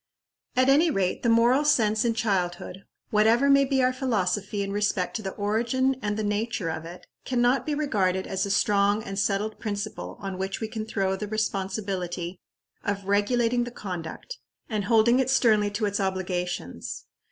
At 0.55 0.67
any 0.67 0.89
rate, 0.89 1.21
the 1.21 1.29
moral 1.29 1.63
sense 1.63 2.03
in 2.03 2.15
childhood, 2.15 2.85
whatever 3.11 3.51
may 3.51 3.65
be 3.65 3.83
our 3.83 3.93
philosophy 3.93 4.63
in 4.63 4.71
respect 4.71 5.15
to 5.17 5.21
the 5.21 5.33
origin 5.35 5.95
and 6.01 6.17
the 6.17 6.23
nature 6.23 6.69
of 6.71 6.85
it, 6.85 7.05
can 7.23 7.39
not 7.39 7.67
be 7.67 7.75
regarded 7.75 8.25
as 8.25 8.43
a 8.43 8.49
strong 8.49 9.03
and 9.03 9.19
settled 9.19 9.59
principle 9.59 10.17
on 10.19 10.39
which 10.39 10.59
we 10.59 10.67
can 10.67 10.87
throw 10.87 11.15
the 11.15 11.27
responsibility 11.27 12.39
of 12.83 13.05
regulating 13.05 13.63
the 13.63 13.69
conduct, 13.69 14.39
and 14.67 14.85
holding 14.85 15.19
it 15.19 15.29
sternly 15.29 15.69
to 15.69 15.85
its 15.85 15.99
obligations. 15.99 17.05